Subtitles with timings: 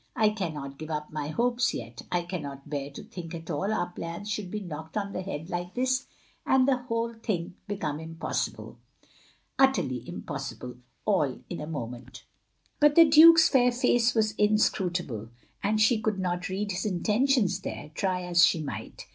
[0.15, 2.01] "I cannot give up my hopes yet.
[2.11, 5.51] I cannot bear to think that all our plans should be knocked on the head
[5.51, 6.07] like this,
[6.43, 8.79] and the whole thing become impossible
[9.59, 12.23] utterly impossible, all in a moment."
[12.81, 13.09] 348 THE LONELY LADY But the
[13.45, 15.29] Duke's fair face was inscrutable;
[15.61, 19.05] and she could not read his intentions there, try as she might.